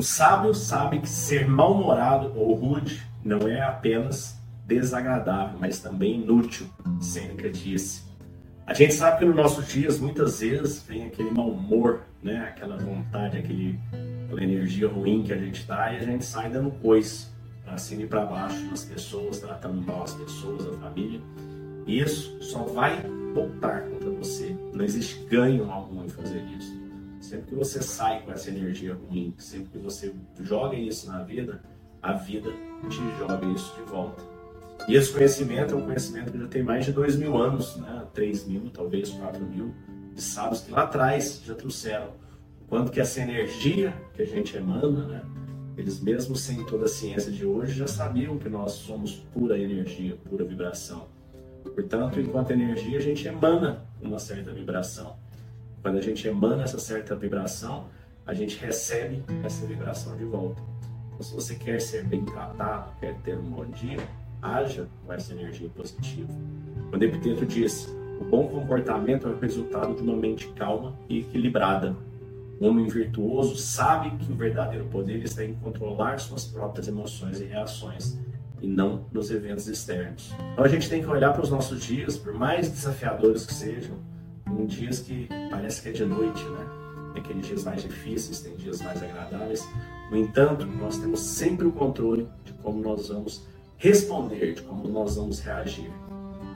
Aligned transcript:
O 0.00 0.02
sábio 0.02 0.54
sabe 0.54 0.98
que 0.98 1.08
ser 1.10 1.46
mal-humorado 1.46 2.32
ou 2.34 2.54
rude 2.54 3.06
não 3.22 3.46
é 3.46 3.60
apenas 3.60 4.40
desagradável, 4.66 5.58
mas 5.60 5.78
também 5.80 6.22
inútil, 6.22 6.66
Sêneca 7.02 7.50
disse. 7.50 8.04
A 8.66 8.72
gente 8.72 8.94
sabe 8.94 9.18
que 9.18 9.24
nos 9.26 9.36
nossos 9.36 9.68
dias 9.68 10.00
muitas 10.00 10.40
vezes 10.40 10.82
vem 10.88 11.04
aquele 11.04 11.30
mau 11.30 11.50
humor, 11.50 12.00
né? 12.22 12.48
aquela 12.48 12.78
vontade, 12.78 13.36
aquele, 13.36 13.78
aquela 14.24 14.42
energia 14.42 14.88
ruim 14.88 15.22
que 15.22 15.34
a 15.34 15.36
gente 15.36 15.66
dá 15.66 15.92
e 15.92 15.98
a 15.98 16.02
gente 16.02 16.24
sai 16.24 16.48
dando 16.48 16.70
coisa 16.80 17.26
para 17.62 17.76
cima 17.76 18.00
e 18.00 18.06
para 18.06 18.24
baixo 18.24 18.70
nas 18.70 18.82
pessoas, 18.82 19.38
tratando 19.38 19.82
mal 19.82 20.04
as 20.04 20.14
pessoas, 20.14 20.66
a 20.66 20.78
família. 20.78 21.20
E 21.86 22.00
isso 22.00 22.42
só 22.42 22.60
vai 22.64 23.02
voltar 23.34 23.82
contra 23.82 24.08
você. 24.08 24.56
Não 24.72 24.82
existe 24.82 25.22
ganho 25.26 25.70
algum 25.70 26.06
em 26.06 26.08
fazer 26.08 26.42
isso. 26.58 26.79
Sempre 27.30 27.46
que 27.46 27.54
você 27.54 27.80
sai 27.80 28.22
com 28.22 28.32
essa 28.32 28.50
energia 28.50 28.92
ruim, 28.92 29.32
sempre 29.38 29.68
que 29.68 29.78
você 29.78 30.12
joga 30.40 30.74
isso 30.74 31.06
na 31.06 31.22
vida, 31.22 31.62
a 32.02 32.12
vida 32.14 32.50
te 32.88 33.18
joga 33.20 33.46
isso 33.54 33.72
de 33.76 33.82
volta. 33.82 34.20
E 34.88 34.96
esse 34.96 35.12
conhecimento 35.12 35.74
é 35.74 35.76
um 35.76 35.82
conhecimento 35.82 36.32
que 36.32 36.38
já 36.40 36.48
tem 36.48 36.64
mais 36.64 36.86
de 36.86 36.92
dois 36.92 37.14
mil 37.14 37.36
anos, 37.36 37.76
né? 37.76 38.04
três 38.12 38.44
mil, 38.48 38.68
talvez 38.70 39.10
quatro 39.10 39.44
mil, 39.44 39.72
de 40.12 40.20
sábios 40.20 40.62
que 40.62 40.72
lá 40.72 40.82
atrás 40.82 41.40
já 41.46 41.54
trouxeram. 41.54 42.08
O 42.62 42.64
quanto 42.64 42.90
que 42.90 43.00
essa 43.00 43.20
energia 43.20 43.94
que 44.12 44.22
a 44.22 44.26
gente 44.26 44.56
emana, 44.56 45.06
né? 45.06 45.22
eles 45.76 46.00
mesmo 46.00 46.34
sem 46.34 46.66
toda 46.66 46.86
a 46.86 46.88
ciência 46.88 47.30
de 47.30 47.46
hoje 47.46 47.78
já 47.78 47.86
sabiam 47.86 48.38
que 48.38 48.48
nós 48.48 48.72
somos 48.72 49.24
pura 49.32 49.56
energia, 49.56 50.18
pura 50.28 50.44
vibração. 50.44 51.06
Portanto, 51.62 52.18
enquanto 52.18 52.50
energia, 52.50 52.98
a 52.98 53.00
gente 53.00 53.28
emana 53.28 53.86
uma 54.02 54.18
certa 54.18 54.52
vibração. 54.52 55.16
Quando 55.82 55.96
a 55.96 56.02
gente 56.02 56.28
emana 56.28 56.64
essa 56.64 56.78
certa 56.78 57.16
vibração, 57.16 57.86
a 58.26 58.34
gente 58.34 58.58
recebe 58.58 59.24
essa 59.42 59.64
vibração 59.66 60.16
de 60.16 60.24
volta. 60.24 60.62
Então, 61.08 61.22
se 61.22 61.34
você 61.34 61.54
quer 61.54 61.80
ser 61.80 62.04
bem 62.04 62.24
tratado, 62.24 62.92
quer 63.00 63.14
ter 63.20 63.38
um 63.38 63.50
bom 63.50 63.64
dia, 63.64 63.98
haja 64.42 64.86
com 65.04 65.12
essa 65.12 65.32
energia 65.32 65.70
positiva. 65.70 66.28
Quando 66.90 67.02
Epiteto 67.02 67.46
disse: 67.46 67.88
o 68.20 68.24
bom 68.24 68.46
comportamento 68.48 69.26
é 69.26 69.30
o 69.30 69.38
resultado 69.38 69.94
de 69.94 70.02
uma 70.02 70.14
mente 70.14 70.48
calma 70.48 70.94
e 71.08 71.20
equilibrada. 71.20 71.96
O 72.60 72.66
homem 72.66 72.86
virtuoso 72.86 73.56
sabe 73.56 74.10
que 74.18 74.30
o 74.30 74.34
verdadeiro 74.34 74.84
poder 74.86 75.24
está 75.24 75.42
em 75.42 75.54
controlar 75.54 76.18
suas 76.18 76.44
próprias 76.44 76.88
emoções 76.88 77.40
e 77.40 77.44
reações 77.44 78.18
e 78.60 78.66
não 78.66 79.06
nos 79.10 79.30
eventos 79.30 79.66
externos. 79.66 80.30
Então 80.52 80.62
a 80.62 80.68
gente 80.68 80.90
tem 80.90 81.00
que 81.00 81.08
olhar 81.08 81.32
para 81.32 81.42
os 81.42 81.48
nossos 81.48 81.82
dias, 81.82 82.18
por 82.18 82.34
mais 82.34 82.70
desafiadores 82.70 83.46
que 83.46 83.54
sejam, 83.54 83.96
em 84.58 84.66
dias 84.66 85.00
que 85.00 85.28
parece 85.50 85.82
que 85.82 85.88
é 85.90 85.92
de 85.92 86.04
noite, 86.04 86.42
né? 86.44 86.66
Tem 87.12 87.22
aqueles 87.22 87.46
dias 87.46 87.64
mais 87.64 87.82
difíceis, 87.82 88.40
tem 88.40 88.54
dias 88.56 88.80
mais 88.80 89.02
agradáveis. 89.02 89.66
No 90.10 90.16
entanto, 90.16 90.66
nós 90.66 90.98
temos 90.98 91.20
sempre 91.20 91.66
o 91.66 91.72
controle 91.72 92.28
de 92.44 92.52
como 92.54 92.80
nós 92.82 93.08
vamos 93.08 93.46
responder, 93.76 94.54
de 94.54 94.62
como 94.62 94.88
nós 94.88 95.16
vamos 95.16 95.40
reagir. 95.40 95.90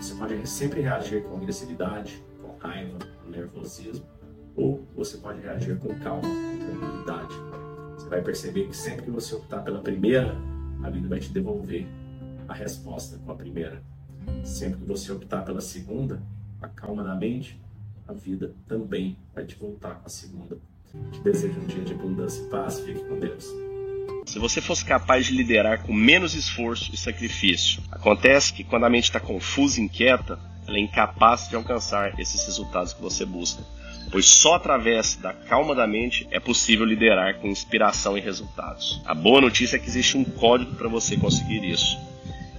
Você 0.00 0.14
pode 0.14 0.48
sempre 0.48 0.80
reagir 0.80 1.22
com 1.24 1.36
agressividade, 1.36 2.22
com 2.42 2.56
raiva, 2.58 2.98
com 3.22 3.30
nervosismo, 3.30 4.04
ou 4.56 4.84
você 4.94 5.16
pode 5.18 5.40
reagir 5.40 5.78
com 5.78 5.94
calma, 6.00 6.22
com 6.22 6.58
tranquilidade. 6.58 7.34
Você 7.96 8.08
vai 8.08 8.22
perceber 8.22 8.66
que 8.66 8.76
sempre 8.76 9.04
que 9.04 9.10
você 9.10 9.34
optar 9.34 9.62
pela 9.62 9.80
primeira, 9.80 10.36
a 10.82 10.90
vida 10.90 11.08
vai 11.08 11.18
te 11.18 11.30
devolver 11.30 11.86
a 12.46 12.52
resposta 12.52 13.18
com 13.18 13.32
a 13.32 13.34
primeira. 13.34 13.82
Sempre 14.42 14.80
que 14.80 14.86
você 14.86 15.10
optar 15.12 15.44
pela 15.44 15.60
segunda, 15.60 16.22
a 16.60 16.68
calma 16.68 17.02
na 17.02 17.14
mente, 17.14 17.60
a 18.06 18.12
vida 18.12 18.54
também 18.68 19.16
vai 19.34 19.44
te 19.44 19.56
voltar 19.56 20.00
a 20.04 20.08
segunda. 20.08 20.58
Te 21.12 21.20
desejo 21.20 21.60
um 21.60 21.66
dia 21.66 21.82
de 21.82 21.92
abundância 21.92 22.42
e 22.42 22.48
paz. 22.48 22.80
Fique 22.80 23.04
com 23.04 23.18
Deus. 23.18 23.44
Se 24.26 24.38
você 24.38 24.60
fosse 24.60 24.84
capaz 24.84 25.26
de 25.26 25.34
liderar 25.34 25.82
com 25.82 25.92
menos 25.92 26.34
esforço 26.34 26.94
e 26.94 26.96
sacrifício, 26.96 27.82
acontece 27.90 28.52
que 28.52 28.64
quando 28.64 28.84
a 28.84 28.90
mente 28.90 29.04
está 29.04 29.20
confusa 29.20 29.80
e 29.80 29.84
inquieta, 29.84 30.38
ela 30.66 30.78
é 30.78 30.80
incapaz 30.80 31.48
de 31.48 31.56
alcançar 31.56 32.18
esses 32.18 32.44
resultados 32.46 32.92
que 32.92 33.02
você 33.02 33.24
busca 33.24 33.62
pois 34.10 34.26
só 34.26 34.54
através 34.54 35.16
da 35.16 35.32
calma 35.32 35.74
da 35.74 35.86
mente 35.86 36.26
é 36.30 36.38
possível 36.38 36.84
liderar 36.86 37.40
com 37.40 37.48
inspiração 37.48 38.16
e 38.16 38.20
resultados. 38.20 39.00
A 39.04 39.14
boa 39.14 39.40
notícia 39.40 39.76
é 39.76 39.78
que 39.78 39.88
existe 39.88 40.16
um 40.16 40.24
código 40.24 40.76
para 40.76 40.88
você 40.88 41.16
conseguir 41.16 41.64
isso. 41.64 41.98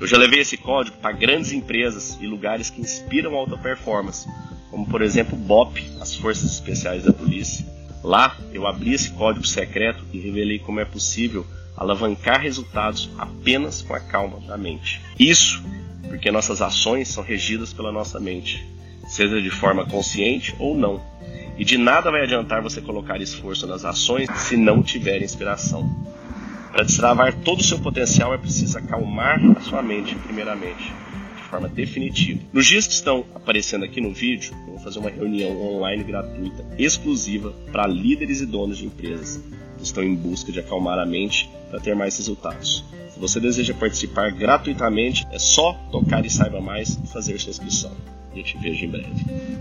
Eu 0.00 0.06
já 0.06 0.16
levei 0.16 0.40
esse 0.40 0.56
código 0.56 0.96
para 0.96 1.12
grandes 1.12 1.52
empresas 1.52 2.18
e 2.20 2.26
lugares 2.26 2.70
que 2.70 2.80
inspiram 2.80 3.34
alta 3.34 3.56
performance, 3.56 4.26
como 4.72 4.86
por 4.86 5.02
exemplo 5.02 5.36
BOP, 5.36 5.78
as 6.00 6.16
Forças 6.16 6.50
Especiais 6.50 7.04
da 7.04 7.12
Polícia. 7.12 7.64
Lá 8.02 8.36
eu 8.52 8.66
abri 8.66 8.94
esse 8.94 9.10
código 9.10 9.46
secreto 9.46 10.02
e 10.12 10.18
revelei 10.18 10.58
como 10.58 10.80
é 10.80 10.84
possível 10.84 11.46
alavancar 11.76 12.40
resultados 12.40 13.10
apenas 13.18 13.82
com 13.82 13.94
a 13.94 14.00
calma 14.00 14.40
da 14.40 14.56
mente. 14.56 15.00
Isso 15.18 15.62
porque 16.08 16.30
nossas 16.30 16.60
ações 16.60 17.08
são 17.08 17.22
regidas 17.22 17.72
pela 17.72 17.92
nossa 17.92 18.18
mente, 18.18 18.66
seja 19.08 19.40
de 19.40 19.50
forma 19.50 19.86
consciente 19.86 20.54
ou 20.58 20.76
não. 20.76 21.00
E 21.58 21.64
de 21.64 21.76
nada 21.76 22.10
vai 22.10 22.22
adiantar 22.22 22.62
você 22.62 22.80
colocar 22.80 23.20
esforço 23.20 23.66
nas 23.66 23.84
ações 23.84 24.28
se 24.36 24.56
não 24.56 24.82
tiver 24.82 25.22
inspiração. 25.22 25.88
Para 26.72 26.84
destravar 26.84 27.34
todo 27.44 27.60
o 27.60 27.64
seu 27.64 27.78
potencial 27.78 28.32
é 28.32 28.38
preciso 28.38 28.78
acalmar 28.78 29.38
a 29.56 29.60
sua 29.60 29.82
mente, 29.82 30.14
primeiramente, 30.14 30.92
forma 31.52 31.68
definitiva. 31.68 32.40
Nos 32.50 32.66
dias 32.66 32.86
que 32.86 32.94
estão 32.94 33.26
aparecendo 33.34 33.84
aqui 33.84 34.00
no 34.00 34.10
vídeo, 34.10 34.54
eu 34.66 34.72
vou 34.72 34.78
fazer 34.78 34.98
uma 34.98 35.10
reunião 35.10 35.50
online 35.60 36.02
gratuita, 36.02 36.64
exclusiva 36.78 37.52
para 37.70 37.86
líderes 37.86 38.40
e 38.40 38.46
donos 38.46 38.78
de 38.78 38.86
empresas 38.86 39.38
que 39.76 39.84
estão 39.84 40.02
em 40.02 40.14
busca 40.14 40.50
de 40.50 40.60
acalmar 40.60 40.98
a 40.98 41.04
mente 41.04 41.50
para 41.70 41.78
ter 41.78 41.94
mais 41.94 42.16
resultados. 42.16 42.82
Se 43.10 43.20
você 43.20 43.38
deseja 43.38 43.74
participar 43.74 44.32
gratuitamente, 44.32 45.26
é 45.30 45.38
só 45.38 45.74
tocar 45.90 46.24
e 46.24 46.30
saiba 46.30 46.60
mais 46.60 46.98
e 47.04 47.06
fazer 47.06 47.38
sua 47.38 47.50
inscrição. 47.50 47.92
Eu 48.34 48.42
te 48.42 48.56
vejo 48.56 48.86
em 48.86 48.88
breve. 48.88 49.42